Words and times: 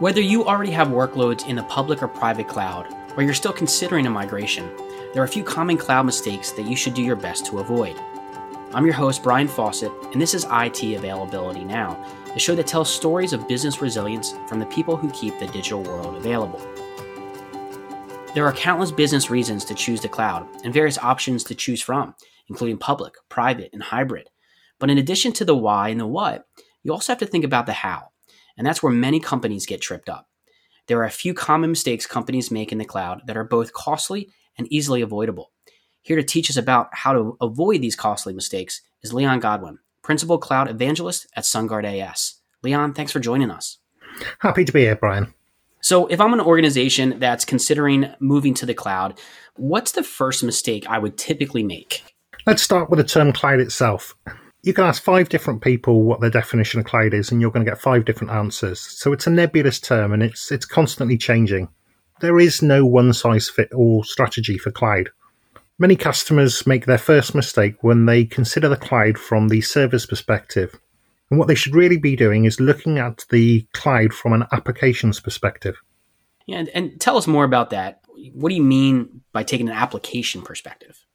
Whether 0.00 0.20
you 0.20 0.44
already 0.44 0.70
have 0.70 0.86
workloads 0.86 1.48
in 1.48 1.56
the 1.56 1.64
public 1.64 2.04
or 2.04 2.06
private 2.06 2.46
cloud, 2.46 2.86
or 3.16 3.24
you're 3.24 3.34
still 3.34 3.52
considering 3.52 4.06
a 4.06 4.10
migration, 4.10 4.70
there 5.12 5.20
are 5.20 5.24
a 5.24 5.28
few 5.28 5.42
common 5.42 5.76
cloud 5.76 6.06
mistakes 6.06 6.52
that 6.52 6.66
you 6.66 6.76
should 6.76 6.94
do 6.94 7.02
your 7.02 7.16
best 7.16 7.46
to 7.46 7.58
avoid. 7.58 7.96
I'm 8.72 8.84
your 8.84 8.94
host, 8.94 9.24
Brian 9.24 9.48
Fawcett, 9.48 9.90
and 10.12 10.22
this 10.22 10.34
is 10.34 10.46
IT 10.52 10.84
Availability 10.84 11.64
Now, 11.64 12.00
the 12.32 12.38
show 12.38 12.54
that 12.54 12.68
tells 12.68 12.88
stories 12.88 13.32
of 13.32 13.48
business 13.48 13.82
resilience 13.82 14.34
from 14.46 14.60
the 14.60 14.66
people 14.66 14.96
who 14.96 15.10
keep 15.10 15.36
the 15.40 15.48
digital 15.48 15.82
world 15.82 16.14
available. 16.14 16.60
There 18.34 18.46
are 18.46 18.52
countless 18.52 18.92
business 18.92 19.30
reasons 19.30 19.64
to 19.64 19.74
choose 19.74 20.00
the 20.00 20.08
cloud 20.08 20.46
and 20.62 20.72
various 20.72 20.98
options 20.98 21.42
to 21.42 21.56
choose 21.56 21.82
from, 21.82 22.14
including 22.48 22.78
public, 22.78 23.14
private, 23.28 23.70
and 23.72 23.82
hybrid. 23.82 24.30
But 24.78 24.90
in 24.90 24.98
addition 24.98 25.32
to 25.32 25.44
the 25.44 25.56
why 25.56 25.88
and 25.88 25.98
the 25.98 26.06
what, 26.06 26.46
you 26.84 26.92
also 26.92 27.10
have 27.10 27.18
to 27.18 27.26
think 27.26 27.44
about 27.44 27.66
the 27.66 27.72
how. 27.72 28.10
And 28.58 28.66
that's 28.66 28.82
where 28.82 28.92
many 28.92 29.20
companies 29.20 29.64
get 29.64 29.80
tripped 29.80 30.10
up. 30.10 30.28
There 30.88 30.98
are 30.98 31.04
a 31.04 31.10
few 31.10 31.32
common 31.32 31.70
mistakes 31.70 32.06
companies 32.06 32.50
make 32.50 32.72
in 32.72 32.78
the 32.78 32.84
cloud 32.84 33.22
that 33.26 33.36
are 33.36 33.44
both 33.44 33.72
costly 33.72 34.30
and 34.58 34.70
easily 34.70 35.00
avoidable. 35.00 35.52
Here 36.02 36.16
to 36.16 36.22
teach 36.22 36.50
us 36.50 36.56
about 36.56 36.88
how 36.92 37.12
to 37.12 37.36
avoid 37.40 37.80
these 37.80 37.96
costly 37.96 38.32
mistakes 38.32 38.82
is 39.02 39.12
Leon 39.12 39.40
Godwin, 39.40 39.78
Principal 40.02 40.38
Cloud 40.38 40.68
Evangelist 40.68 41.26
at 41.36 41.44
SunGard 41.44 41.84
AS. 41.84 42.36
Leon, 42.62 42.94
thanks 42.94 43.12
for 43.12 43.20
joining 43.20 43.50
us. 43.50 43.78
Happy 44.40 44.64
to 44.64 44.72
be 44.72 44.80
here, 44.80 44.96
Brian. 44.96 45.32
So, 45.80 46.06
if 46.06 46.20
I'm 46.20 46.32
an 46.32 46.40
organization 46.40 47.20
that's 47.20 47.44
considering 47.44 48.12
moving 48.18 48.52
to 48.54 48.66
the 48.66 48.74
cloud, 48.74 49.20
what's 49.54 49.92
the 49.92 50.02
first 50.02 50.42
mistake 50.42 50.84
I 50.88 50.98
would 50.98 51.16
typically 51.16 51.62
make? 51.62 52.02
Let's 52.46 52.62
start 52.62 52.90
with 52.90 52.98
the 52.98 53.04
term 53.04 53.32
cloud 53.32 53.60
itself. 53.60 54.16
You 54.68 54.74
can 54.74 54.84
ask 54.84 55.02
five 55.02 55.30
different 55.30 55.62
people 55.62 56.02
what 56.02 56.20
their 56.20 56.28
definition 56.28 56.78
of 56.78 56.84
cloud 56.84 57.14
is, 57.14 57.32
and 57.32 57.40
you're 57.40 57.50
going 57.50 57.64
to 57.64 57.70
get 57.70 57.80
five 57.80 58.04
different 58.04 58.34
answers. 58.34 58.78
So 58.78 59.14
it's 59.14 59.26
a 59.26 59.30
nebulous 59.30 59.80
term, 59.80 60.12
and 60.12 60.22
it's 60.22 60.52
it's 60.52 60.66
constantly 60.66 61.16
changing. 61.16 61.70
There 62.20 62.38
is 62.38 62.60
no 62.60 62.84
one 62.84 63.14
size 63.14 63.48
fit 63.48 63.72
all 63.72 64.02
strategy 64.02 64.58
for 64.58 64.70
cloud. 64.70 65.08
Many 65.78 65.96
customers 65.96 66.66
make 66.66 66.84
their 66.84 66.98
first 66.98 67.34
mistake 67.34 67.82
when 67.82 68.04
they 68.04 68.26
consider 68.26 68.68
the 68.68 68.76
cloud 68.76 69.16
from 69.16 69.48
the 69.48 69.62
service 69.62 70.04
perspective. 70.04 70.78
And 71.30 71.38
what 71.38 71.48
they 71.48 71.54
should 71.54 71.74
really 71.74 71.96
be 71.96 72.14
doing 72.14 72.44
is 72.44 72.60
looking 72.60 72.98
at 72.98 73.24
the 73.30 73.66
cloud 73.72 74.12
from 74.12 74.34
an 74.34 74.44
applications 74.52 75.18
perspective. 75.18 75.80
Yeah, 76.44 76.58
and, 76.58 76.68
and 76.74 77.00
tell 77.00 77.16
us 77.16 77.26
more 77.26 77.44
about 77.44 77.70
that. 77.70 78.02
What 78.34 78.50
do 78.50 78.54
you 78.54 78.62
mean 78.62 79.22
by 79.32 79.44
taking 79.44 79.70
an 79.70 79.74
application 79.74 80.42
perspective? 80.42 81.06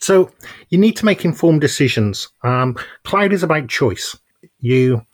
So 0.00 0.32
you 0.70 0.78
need 0.78 0.96
to 0.96 1.04
make 1.04 1.24
informed 1.24 1.60
decisions. 1.60 2.28
Um, 2.42 2.76
cloud 3.04 3.32
is 3.32 3.42
about 3.42 3.68
choice. 3.68 4.16
You 4.58 5.06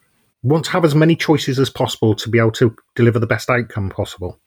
want 0.43 0.65
to 0.65 0.71
have 0.71 0.85
as 0.85 0.95
many 0.95 1.15
choices 1.15 1.59
as 1.59 1.69
possible 1.69 2.15
to 2.15 2.29
be 2.29 2.39
able 2.39 2.51
to 2.51 2.75
deliver 2.95 3.19
the 3.19 3.27
best 3.27 3.49
outcome 3.49 3.89
possible. 3.89 4.39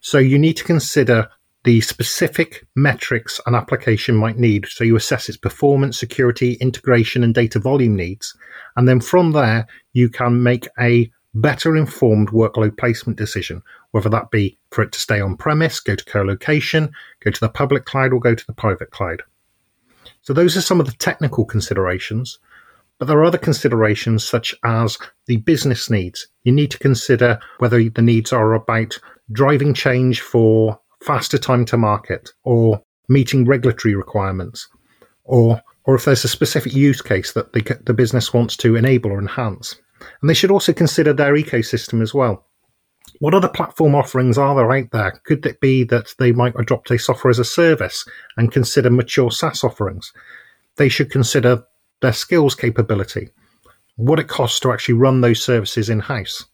So 0.00 0.18
you 0.18 0.38
need 0.38 0.54
to 0.54 0.64
consider 0.64 1.28
the 1.64 1.80
specific 1.80 2.66
metrics 2.74 3.40
an 3.46 3.54
application 3.54 4.16
might 4.16 4.38
need. 4.38 4.66
So 4.66 4.84
you 4.84 4.96
assess 4.96 5.28
its 5.28 5.38
performance, 5.38 5.98
security, 5.98 6.54
integration, 6.54 7.22
and 7.22 7.34
data 7.34 7.58
volume 7.58 7.96
needs. 7.96 8.34
And 8.76 8.88
then 8.88 9.00
from 9.00 9.32
there, 9.32 9.66
you 9.92 10.08
can 10.08 10.42
make 10.42 10.68
a 10.78 11.10
better 11.34 11.76
informed 11.76 12.30
workload 12.30 12.76
placement 12.76 13.18
decision, 13.18 13.62
whether 13.92 14.08
that 14.08 14.30
be 14.30 14.58
for 14.70 14.82
it 14.82 14.92
to 14.92 15.00
stay 15.00 15.20
on 15.20 15.36
premise, 15.36 15.80
go 15.80 15.94
to 15.94 16.04
co-location, 16.04 16.92
go 17.20 17.30
to 17.30 17.40
the 17.40 17.48
public 17.48 17.84
cloud, 17.84 18.12
or 18.12 18.20
go 18.20 18.34
to 18.34 18.46
the 18.46 18.54
private 18.54 18.90
cloud. 18.90 19.22
So 20.30 20.34
those 20.34 20.56
are 20.56 20.62
some 20.62 20.78
of 20.78 20.86
the 20.86 20.92
technical 20.92 21.44
considerations. 21.44 22.38
But 23.00 23.08
there 23.08 23.18
are 23.18 23.24
other 23.24 23.36
considerations 23.36 24.22
such 24.22 24.54
as 24.62 24.96
the 25.26 25.38
business 25.38 25.90
needs. 25.90 26.28
You 26.44 26.52
need 26.52 26.70
to 26.70 26.78
consider 26.78 27.40
whether 27.58 27.82
the 27.88 28.00
needs 28.00 28.32
are 28.32 28.54
about 28.54 28.96
driving 29.32 29.74
change 29.74 30.20
for 30.20 30.78
faster 31.02 31.36
time 31.36 31.64
to 31.64 31.76
market 31.76 32.30
or 32.44 32.80
meeting 33.08 33.44
regulatory 33.44 33.96
requirements 33.96 34.68
or 35.24 35.60
or 35.82 35.96
if 35.96 36.04
there's 36.04 36.24
a 36.24 36.28
specific 36.28 36.74
use 36.74 37.02
case 37.02 37.32
that 37.32 37.52
the, 37.52 37.80
the 37.84 37.92
business 37.92 38.32
wants 38.32 38.56
to 38.58 38.76
enable 38.76 39.10
or 39.10 39.18
enhance. 39.18 39.74
And 40.20 40.30
they 40.30 40.34
should 40.34 40.52
also 40.52 40.72
consider 40.72 41.12
their 41.12 41.34
ecosystem 41.34 42.00
as 42.02 42.14
well. 42.14 42.46
What 43.20 43.34
other 43.34 43.48
platform 43.48 43.94
offerings 43.94 44.38
are 44.38 44.54
there 44.54 44.72
out 44.72 44.90
there? 44.92 45.20
Could 45.24 45.44
it 45.44 45.60
be 45.60 45.84
that 45.84 46.14
they 46.18 46.32
might 46.32 46.58
adopt 46.58 46.90
a 46.90 46.98
software 46.98 47.30
as 47.30 47.38
a 47.38 47.44
service 47.44 48.06
and 48.38 48.50
consider 48.50 48.88
mature 48.88 49.30
SaaS 49.30 49.62
offerings? 49.62 50.10
They 50.76 50.88
should 50.88 51.10
consider 51.10 51.62
their 52.00 52.14
skills 52.14 52.54
capability, 52.54 53.28
what 53.96 54.18
it 54.18 54.28
costs 54.28 54.58
to 54.60 54.72
actually 54.72 54.94
run 54.94 55.20
those 55.20 55.44
services 55.44 55.90
in 55.90 56.00
house. 56.00 56.46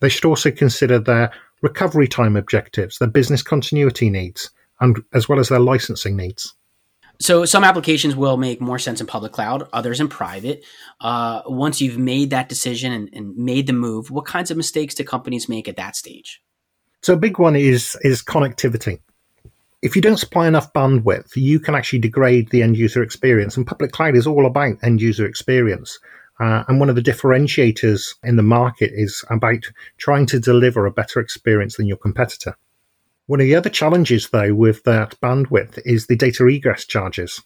They 0.00 0.08
should 0.08 0.24
also 0.24 0.50
consider 0.50 0.98
their 0.98 1.32
recovery 1.62 2.08
time 2.08 2.36
objectives, 2.36 2.98
their 2.98 3.06
business 3.06 3.42
continuity 3.42 4.10
needs, 4.10 4.50
and 4.80 5.00
as 5.12 5.28
well 5.28 5.38
as 5.38 5.48
their 5.48 5.60
licensing 5.60 6.16
needs. 6.16 6.54
So 7.20 7.44
some 7.44 7.64
applications 7.64 8.16
will 8.16 8.36
make 8.36 8.60
more 8.60 8.78
sense 8.78 9.00
in 9.00 9.06
public 9.06 9.32
cloud, 9.32 9.68
others 9.72 10.00
in 10.00 10.08
private. 10.08 10.64
Uh, 11.00 11.42
once 11.46 11.80
you've 11.80 11.98
made 11.98 12.30
that 12.30 12.48
decision 12.48 12.92
and, 12.92 13.08
and 13.12 13.36
made 13.36 13.66
the 13.66 13.72
move, 13.72 14.10
what 14.10 14.26
kinds 14.26 14.50
of 14.50 14.56
mistakes 14.56 14.94
do 14.94 15.04
companies 15.04 15.48
make 15.48 15.68
at 15.68 15.76
that 15.76 15.96
stage? 15.96 16.42
So 17.02 17.12
a 17.12 17.18
big 17.18 17.38
one 17.38 17.54
is 17.54 17.96
is 18.02 18.22
connectivity. 18.22 19.00
If 19.82 19.94
you 19.94 20.00
don't 20.00 20.16
supply 20.16 20.48
enough 20.48 20.72
bandwidth, 20.72 21.36
you 21.36 21.60
can 21.60 21.74
actually 21.74 21.98
degrade 21.98 22.48
the 22.50 22.62
end 22.62 22.78
user 22.78 23.02
experience. 23.02 23.56
And 23.56 23.66
public 23.66 23.92
cloud 23.92 24.16
is 24.16 24.26
all 24.26 24.46
about 24.46 24.78
end 24.82 25.02
user 25.02 25.26
experience. 25.26 25.98
Uh, 26.40 26.64
and 26.66 26.80
one 26.80 26.88
of 26.88 26.96
the 26.96 27.02
differentiators 27.02 28.14
in 28.24 28.36
the 28.36 28.42
market 28.42 28.90
is 28.94 29.22
about 29.30 29.62
trying 29.98 30.26
to 30.26 30.40
deliver 30.40 30.86
a 30.86 30.90
better 30.90 31.20
experience 31.20 31.76
than 31.76 31.86
your 31.86 31.98
competitor. 31.98 32.56
One 33.26 33.40
of 33.40 33.46
the 33.46 33.54
other 33.54 33.70
challenges, 33.70 34.28
though, 34.28 34.54
with 34.54 34.82
that 34.84 35.18
bandwidth 35.22 35.80
is 35.86 36.06
the 36.06 36.16
data 36.16 36.46
egress 36.46 36.84
charges. 36.84 37.40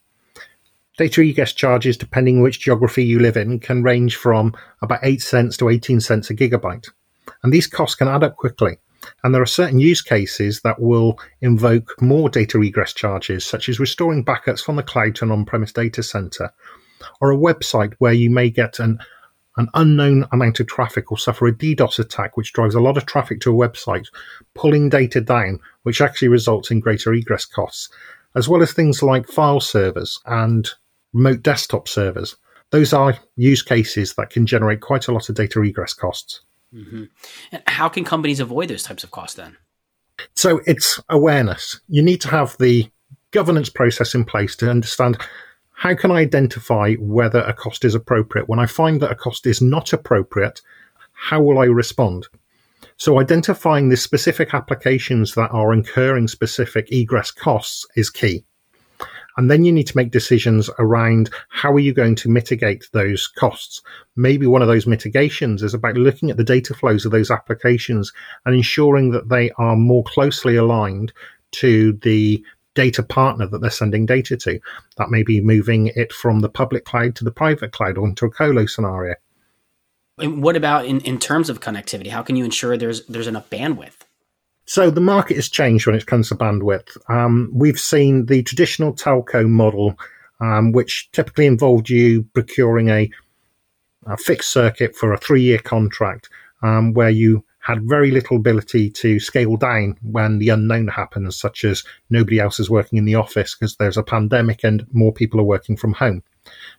Data 0.96 1.20
egress 1.20 1.52
charges, 1.52 1.96
depending 1.96 2.42
which 2.42 2.58
geography 2.58 3.04
you 3.04 3.20
live 3.20 3.36
in, 3.36 3.60
can 3.60 3.84
range 3.84 4.16
from 4.16 4.54
about 4.82 4.98
8 5.04 5.22
cents 5.22 5.56
to 5.58 5.68
18 5.68 6.00
cents 6.00 6.30
a 6.30 6.34
gigabyte. 6.34 6.88
And 7.44 7.52
these 7.52 7.68
costs 7.68 7.94
can 7.94 8.08
add 8.08 8.24
up 8.24 8.36
quickly. 8.36 8.78
And 9.22 9.32
there 9.32 9.42
are 9.42 9.46
certain 9.46 9.78
use 9.78 10.02
cases 10.02 10.62
that 10.62 10.80
will 10.80 11.20
invoke 11.40 11.94
more 12.02 12.28
data 12.28 12.60
egress 12.60 12.92
charges, 12.92 13.44
such 13.44 13.68
as 13.68 13.78
restoring 13.78 14.24
backups 14.24 14.64
from 14.64 14.74
the 14.74 14.82
cloud 14.82 15.14
to 15.16 15.24
an 15.26 15.30
on 15.30 15.44
premise 15.44 15.72
data 15.72 16.02
center, 16.02 16.52
or 17.20 17.30
a 17.30 17.36
website 17.36 17.94
where 17.98 18.12
you 18.12 18.30
may 18.30 18.50
get 18.50 18.80
an 18.80 18.98
an 19.58 19.68
unknown 19.74 20.24
amount 20.32 20.60
of 20.60 20.66
traffic 20.68 21.10
or 21.10 21.18
suffer 21.18 21.46
a 21.48 21.52
DDoS 21.52 21.98
attack, 21.98 22.36
which 22.36 22.52
drives 22.52 22.74
a 22.74 22.80
lot 22.80 22.96
of 22.96 23.06
traffic 23.06 23.40
to 23.40 23.50
a 23.50 23.68
website, 23.68 24.06
pulling 24.54 24.88
data 24.88 25.20
down, 25.20 25.58
which 25.82 26.00
actually 26.00 26.28
results 26.28 26.70
in 26.70 26.80
greater 26.80 27.12
egress 27.12 27.44
costs, 27.44 27.90
as 28.34 28.48
well 28.48 28.62
as 28.62 28.72
things 28.72 29.02
like 29.02 29.28
file 29.28 29.60
servers 29.60 30.20
and 30.26 30.70
remote 31.12 31.42
desktop 31.42 31.88
servers. 31.88 32.36
Those 32.70 32.92
are 32.92 33.18
use 33.36 33.62
cases 33.62 34.14
that 34.14 34.30
can 34.30 34.46
generate 34.46 34.80
quite 34.80 35.08
a 35.08 35.12
lot 35.12 35.28
of 35.28 35.34
data 35.34 35.60
egress 35.62 35.92
costs. 35.92 36.42
Mm-hmm. 36.72 37.04
And 37.52 37.62
how 37.66 37.88
can 37.88 38.04
companies 38.04 38.40
avoid 38.40 38.68
those 38.68 38.82
types 38.82 39.04
of 39.04 39.10
costs 39.10 39.36
then? 39.36 39.56
So 40.34 40.60
it's 40.66 41.00
awareness. 41.08 41.80
You 41.88 42.02
need 42.02 42.20
to 42.22 42.28
have 42.28 42.56
the 42.58 42.90
governance 43.30 43.70
process 43.70 44.14
in 44.14 44.24
place 44.24 44.54
to 44.56 44.70
understand 44.70 45.18
how 45.78 45.94
can 45.94 46.10
I 46.10 46.16
identify 46.16 46.94
whether 46.94 47.38
a 47.38 47.52
cost 47.52 47.84
is 47.84 47.94
appropriate? 47.94 48.48
When 48.48 48.58
I 48.58 48.66
find 48.66 49.00
that 49.00 49.12
a 49.12 49.14
cost 49.14 49.46
is 49.46 49.62
not 49.62 49.92
appropriate, 49.92 50.60
how 51.12 51.40
will 51.40 51.60
I 51.60 51.66
respond? 51.66 52.26
So 52.96 53.20
identifying 53.20 53.88
the 53.88 53.96
specific 53.96 54.54
applications 54.54 55.34
that 55.36 55.52
are 55.52 55.72
incurring 55.72 56.26
specific 56.26 56.90
egress 56.90 57.30
costs 57.30 57.86
is 57.94 58.10
key. 58.10 58.44
And 59.36 59.48
then 59.48 59.64
you 59.64 59.70
need 59.70 59.86
to 59.86 59.96
make 59.96 60.10
decisions 60.10 60.68
around 60.80 61.30
how 61.48 61.72
are 61.74 61.78
you 61.78 61.94
going 61.94 62.16
to 62.16 62.28
mitigate 62.28 62.88
those 62.92 63.28
costs. 63.28 63.80
Maybe 64.16 64.48
one 64.48 64.62
of 64.62 64.68
those 64.68 64.88
mitigations 64.88 65.62
is 65.62 65.74
about 65.74 65.94
looking 65.94 66.28
at 66.28 66.36
the 66.36 66.42
data 66.42 66.74
flows 66.74 67.06
of 67.06 67.12
those 67.12 67.30
applications 67.30 68.12
and 68.44 68.56
ensuring 68.56 69.12
that 69.12 69.28
they 69.28 69.52
are 69.58 69.76
more 69.76 70.02
closely 70.02 70.56
aligned 70.56 71.12
to 71.52 71.92
the 72.02 72.44
data 72.78 73.02
partner 73.02 73.44
that 73.48 73.60
they're 73.60 73.70
sending 73.70 74.06
data 74.06 74.36
to. 74.36 74.60
That 74.98 75.10
may 75.10 75.24
be 75.24 75.40
moving 75.40 75.88
it 75.96 76.12
from 76.12 76.38
the 76.38 76.48
public 76.48 76.84
cloud 76.84 77.16
to 77.16 77.24
the 77.24 77.32
private 77.32 77.72
cloud 77.72 77.98
or 77.98 78.06
into 78.06 78.24
a 78.24 78.30
colo 78.30 78.66
scenario. 78.66 79.16
And 80.18 80.44
what 80.44 80.54
about 80.54 80.86
in, 80.86 81.00
in 81.00 81.18
terms 81.18 81.50
of 81.50 81.58
connectivity? 81.58 82.06
How 82.06 82.22
can 82.22 82.36
you 82.36 82.44
ensure 82.44 82.76
there's 82.76 83.04
there's 83.06 83.26
enough 83.26 83.50
bandwidth? 83.50 83.96
So 84.64 84.90
the 84.90 85.00
market 85.00 85.34
has 85.34 85.48
changed 85.48 85.86
when 85.88 85.96
it 85.96 86.06
comes 86.06 86.28
to 86.28 86.36
bandwidth. 86.36 86.96
Um, 87.10 87.50
we've 87.52 87.80
seen 87.80 88.26
the 88.26 88.44
traditional 88.44 88.92
telco 88.92 89.48
model, 89.48 89.98
um, 90.40 90.70
which 90.70 91.10
typically 91.10 91.46
involved 91.46 91.90
you 91.90 92.22
procuring 92.32 92.90
a, 92.90 93.10
a 94.06 94.16
fixed 94.16 94.52
circuit 94.52 94.94
for 94.94 95.12
a 95.12 95.18
three-year 95.18 95.58
contract, 95.58 96.28
um, 96.62 96.92
where 96.92 97.10
you 97.10 97.44
had 97.68 97.86
very 97.86 98.10
little 98.10 98.38
ability 98.38 98.88
to 98.88 99.20
scale 99.20 99.54
down 99.58 99.94
when 100.00 100.38
the 100.38 100.48
unknown 100.48 100.88
happens, 100.88 101.36
such 101.36 101.64
as 101.64 101.84
nobody 102.08 102.40
else 102.40 102.58
is 102.58 102.70
working 102.70 102.96
in 102.96 103.04
the 103.04 103.14
office 103.14 103.54
because 103.54 103.76
there's 103.76 103.98
a 103.98 104.02
pandemic 104.02 104.64
and 104.64 104.86
more 104.90 105.12
people 105.12 105.38
are 105.38 105.44
working 105.44 105.76
from 105.76 105.92
home. 105.92 106.22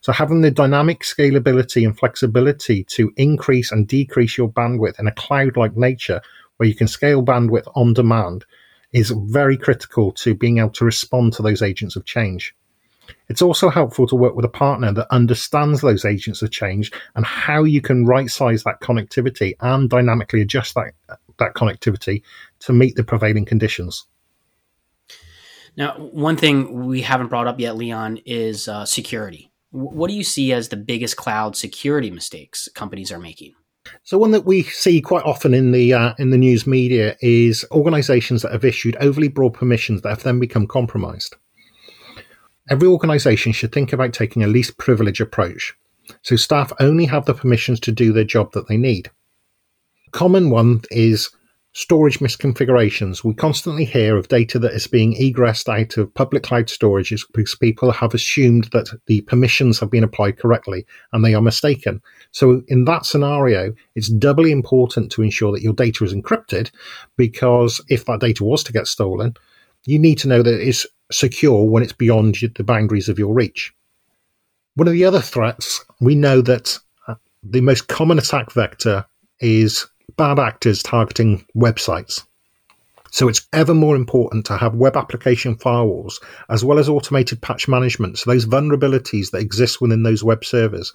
So 0.02 0.12
having 0.12 0.42
the 0.42 0.50
dynamic 0.50 1.02
scalability 1.02 1.86
and 1.86 1.96
flexibility 1.96 2.86
to 2.86 3.14
increase 3.18 3.72
and 3.72 3.88
decrease 3.88 4.36
your 4.36 4.50
bandwidth 4.50 5.00
in 5.00 5.06
a 5.06 5.12
cloud 5.12 5.58
like 5.58 5.78
nature 5.78 6.22
where 6.58 6.68
you 6.68 6.74
can 6.74 6.88
scale 6.88 7.24
bandwidth 7.24 7.72
on 7.76 7.94
demand 7.94 8.46
is 8.92 9.12
very 9.12 9.58
critical 9.58 10.12
to 10.14 10.34
being 10.34 10.58
able 10.58 10.72
to 10.72 10.86
respond 10.86 11.34
to 11.34 11.44
those 11.44 11.62
agents 11.62 11.98
of 11.98 12.06
change. 12.06 12.56
It's 13.28 13.42
also 13.42 13.70
helpful 13.70 14.08
to 14.08 14.16
work 14.16 14.36
with 14.36 14.46
a 14.46 14.50
partner 14.50 14.92
that 14.94 15.14
understands 15.14 15.82
those 15.82 16.06
agents 16.06 16.42
of 16.42 16.52
change 16.52 16.92
and 17.16 17.26
how 17.26 17.64
you 17.64 17.82
can 17.82 18.06
right 18.06 18.30
size 18.30 18.64
that 18.64 18.82
connectivity 18.82 19.54
and 19.62 19.90
dynamically 19.90 20.42
adjust 20.42 20.76
that, 20.76 20.94
that 21.38 21.54
connectivity 21.54 22.22
to 22.60 22.74
meet 22.74 22.96
the 22.96 23.04
prevailing 23.04 23.46
conditions. 23.46 24.06
Now, 25.78 25.94
one 25.98 26.36
thing 26.36 26.88
we 26.88 27.02
haven't 27.02 27.28
brought 27.28 27.48
up 27.48 27.60
yet, 27.60 27.78
Leon, 27.78 28.20
is 28.26 28.68
uh, 28.68 28.86
security. 28.86 29.52
What 29.72 30.10
do 30.10 30.16
you 30.16 30.24
see 30.24 30.52
as 30.52 30.70
the 30.70 30.78
biggest 30.78 31.16
cloud 31.16 31.56
security 31.56 32.10
mistakes 32.10 32.68
companies 32.74 33.12
are 33.12 33.20
making? 33.20 33.54
So 34.04 34.18
one 34.18 34.32
that 34.32 34.46
we 34.46 34.64
see 34.64 35.02
quite 35.02 35.24
often 35.24 35.54
in 35.54 35.72
the 35.72 35.94
uh, 35.94 36.14
in 36.18 36.32
the 36.32 36.38
news 36.38 36.68
media 36.68 37.16
is 37.22 37.66
organisations 37.72 38.42
that 38.42 38.52
have 38.52 38.66
issued 38.66 38.96
overly 38.98 39.28
broad 39.28 39.54
permissions 39.54 40.02
that 40.02 40.10
have 40.10 40.24
then 40.24 40.40
become 40.40 40.68
compromised. 40.68 41.36
Every 42.69 42.88
organisation 42.88 43.51
should 43.51 43.71
think 43.71 43.92
about 43.94 44.13
taking 44.13 44.44
a 44.44 44.48
least 44.48 44.77
privilege 44.77 45.19
approach, 45.19 45.74
so 46.21 46.36
staff 46.36 46.71
only 46.80 47.06
have 47.06 47.25
the 47.25 47.33
permissions 47.33 47.80
to 47.81 47.92
do 47.92 48.13
their 48.13 48.24
job 48.24 48.51
that 48.54 48.68
they 48.68 48.77
need. 48.77 49.10
Common 50.12 50.50
one 50.50 50.81
is 50.92 51.30
Storage 51.71 52.19
misconfigurations. 52.19 53.24
We 53.24 53.36
constantly 53.36 53.86
hear 53.86 54.18
of 54.18 54.27
data 54.27 54.57
that 54.57 54.74
is 54.74 54.88
being 54.88 55.13
egressed 55.13 55.69
out 55.69 55.98
of 55.98 56.13
public 56.16 56.42
cloud 56.42 56.66
storages 56.66 57.21
because 57.31 57.54
people 57.54 57.92
have 57.92 58.16
assumed 58.16 58.66
that 58.71 58.89
the 59.06 59.21
permissions 59.21 59.80
have 59.80 59.92
been 59.92 60.04
applied 60.04 60.39
correctly 60.39 60.86
and 61.13 61.24
they 61.24 61.36
are 61.36 61.42
mistaken. 61.42 62.01
So 62.31 62.63
in 62.68 62.86
that 62.86 63.06
scenario, 63.06 63.74
it's 63.94 64.10
doubly 64.10 64.51
important 64.51 65.12
to 65.12 65.21
ensure 65.21 65.51
that 65.51 65.62
your 65.62 65.74
data 65.74 66.04
is 66.04 66.13
encrypted 66.13 66.71
because 67.18 67.80
if 67.88 68.04
that 68.06 68.19
data 68.19 68.44
was 68.44 68.63
to 68.63 68.74
get 68.74 68.88
stolen, 68.88 69.36
you 69.86 70.00
need 70.00 70.18
to 70.19 70.27
know 70.27 70.42
that 70.42 70.68
it's 70.68 70.88
secure 71.12 71.64
when 71.64 71.84
it's 71.84 71.94
beyond 71.94 72.36
the 72.56 72.64
boundaries 72.64 73.10
of 73.10 73.20
your 73.20 73.34
reach. 73.34 73.74
One 74.76 74.88
of 74.88 74.94
the 74.94 75.06
other 75.06 75.22
threats, 75.22 75.84
we 76.00 76.16
know 76.16 76.42
that 76.42 76.78
uh, 77.08 77.16
the 77.44 77.62
most 77.62 77.88
common 77.88 78.18
attack 78.18 78.52
vector 78.52 79.06
is 79.40 79.88
bad 80.18 80.40
actors 80.40 80.84
targeting 80.84 81.46
websites. 81.56 82.24
So 83.12 83.28
it's 83.28 83.48
ever 83.54 83.74
more 83.74 83.96
important 83.96 84.46
to 84.46 84.58
have 84.58 84.76
web 84.76 84.96
application 84.96 85.56
firewalls 85.56 86.22
as 86.50 86.64
well 86.64 86.78
as 86.78 86.88
automated 86.88 87.42
patch 87.42 87.68
management. 87.68 88.20
So 88.20 88.30
those 88.30 88.46
vulnerabilities 88.46 89.32
that 89.32 89.42
exist 89.42 89.82
within 89.82 90.04
those 90.04 90.24
web 90.24 90.46
servers 90.46 90.94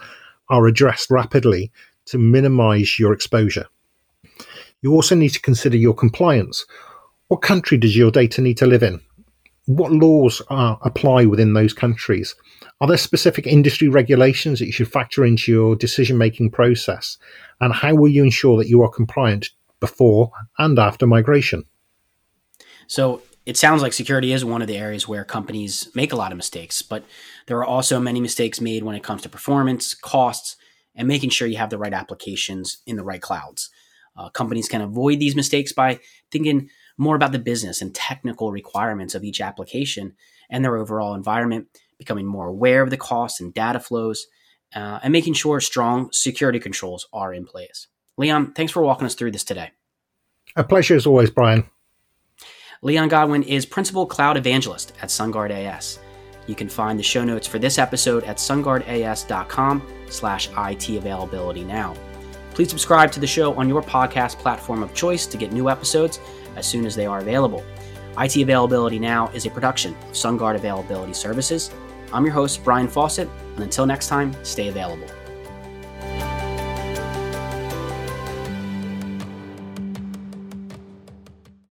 are 0.48 0.66
addressed 0.66 1.10
rapidly 1.10 1.72
to 2.06 2.18
minimize 2.18 2.98
your 2.98 3.12
exposure. 3.12 3.66
You 4.82 4.92
also 4.92 5.14
need 5.14 5.30
to 5.30 5.40
consider 5.40 5.76
your 5.76 5.94
compliance. 5.94 6.66
What 7.28 7.42
country 7.42 7.78
does 7.78 7.96
your 7.96 8.10
data 8.10 8.42
need 8.42 8.58
to 8.58 8.66
live 8.66 8.82
in? 8.82 9.00
What 9.66 9.92
laws 9.92 10.42
are, 10.50 10.78
apply 10.82 11.24
within 11.24 11.54
those 11.54 11.72
countries? 11.72 12.34
Are 12.80 12.88
there 12.88 12.98
specific 12.98 13.46
industry 13.46 13.88
regulations 13.88 14.58
that 14.58 14.66
you 14.66 14.72
should 14.72 14.92
factor 14.92 15.24
into 15.24 15.50
your 15.50 15.76
decision 15.76 16.18
making 16.18 16.50
process? 16.50 17.16
And 17.60 17.72
how 17.72 17.94
will 17.94 18.10
you 18.10 18.22
ensure 18.22 18.58
that 18.58 18.68
you 18.68 18.82
are 18.82 18.90
compliant 18.90 19.50
before 19.80 20.30
and 20.58 20.78
after 20.78 21.06
migration? 21.06 21.64
So 22.86 23.22
it 23.46 23.56
sounds 23.56 23.82
like 23.82 23.92
security 23.92 24.32
is 24.32 24.44
one 24.44 24.62
of 24.62 24.68
the 24.68 24.76
areas 24.76 25.08
where 25.08 25.24
companies 25.24 25.88
make 25.94 26.12
a 26.12 26.16
lot 26.16 26.32
of 26.32 26.36
mistakes, 26.36 26.82
but 26.82 27.04
there 27.46 27.58
are 27.58 27.64
also 27.64 28.00
many 28.00 28.20
mistakes 28.20 28.60
made 28.60 28.82
when 28.82 28.96
it 28.96 29.02
comes 29.02 29.22
to 29.22 29.28
performance, 29.28 29.94
costs, 29.94 30.56
and 30.94 31.08
making 31.08 31.30
sure 31.30 31.48
you 31.48 31.56
have 31.56 31.70
the 31.70 31.78
right 31.78 31.92
applications 31.92 32.78
in 32.86 32.96
the 32.96 33.04
right 33.04 33.20
clouds. 33.20 33.70
Uh, 34.16 34.28
companies 34.30 34.68
can 34.68 34.80
avoid 34.80 35.18
these 35.18 35.34
mistakes 35.34 35.72
by 35.72 35.98
thinking 36.30 36.68
more 36.96 37.16
about 37.16 37.32
the 37.32 37.38
business 37.38 37.82
and 37.82 37.94
technical 37.94 38.52
requirements 38.52 39.14
of 39.14 39.24
each 39.24 39.40
application 39.40 40.14
and 40.50 40.64
their 40.64 40.76
overall 40.76 41.14
environment, 41.14 41.66
becoming 41.98 42.26
more 42.26 42.48
aware 42.48 42.82
of 42.82 42.90
the 42.90 42.96
costs 42.96 43.40
and 43.40 43.54
data 43.54 43.80
flows, 43.80 44.26
uh, 44.74 45.00
and 45.02 45.12
making 45.12 45.34
sure 45.34 45.60
strong 45.60 46.08
security 46.12 46.58
controls 46.58 47.08
are 47.12 47.32
in 47.32 47.44
place. 47.44 47.88
Leon, 48.16 48.52
thanks 48.52 48.72
for 48.72 48.82
walking 48.82 49.06
us 49.06 49.14
through 49.14 49.32
this 49.32 49.44
today. 49.44 49.70
A 50.56 50.64
pleasure 50.64 50.94
as 50.94 51.06
always, 51.06 51.30
Brian. 51.30 51.64
Leon 52.82 53.08
Godwin 53.08 53.42
is 53.42 53.64
Principal 53.64 54.06
Cloud 54.06 54.36
Evangelist 54.36 54.92
at 55.00 55.08
SunGard 55.08 55.50
AS. 55.50 55.98
You 56.46 56.54
can 56.54 56.68
find 56.68 56.98
the 56.98 57.02
show 57.02 57.24
notes 57.24 57.46
for 57.46 57.58
this 57.58 57.78
episode 57.78 58.24
at 58.24 58.36
sungardas.com 58.36 59.82
slash 60.10 60.50
IT 60.56 60.90
availability 60.90 61.64
now. 61.64 61.94
Please 62.52 62.68
subscribe 62.68 63.10
to 63.12 63.20
the 63.20 63.26
show 63.26 63.54
on 63.54 63.68
your 63.68 63.82
podcast 63.82 64.38
platform 64.38 64.82
of 64.82 64.94
choice 64.94 65.26
to 65.26 65.36
get 65.38 65.50
new 65.50 65.68
episodes 65.68 66.20
as 66.56 66.66
soon 66.66 66.86
as 66.86 66.94
they 66.94 67.06
are 67.06 67.18
available. 67.18 67.64
IT 68.18 68.36
Availability 68.36 68.98
Now 68.98 69.28
is 69.28 69.44
a 69.46 69.50
production 69.50 69.94
of 69.94 70.12
SunGard 70.12 70.54
Availability 70.54 71.14
Services. 71.14 71.70
I'm 72.12 72.24
your 72.24 72.34
host, 72.34 72.62
Brian 72.62 72.86
Fawcett, 72.86 73.28
and 73.54 73.64
until 73.64 73.86
next 73.86 74.08
time, 74.08 74.36
stay 74.44 74.68
available. 74.68 75.08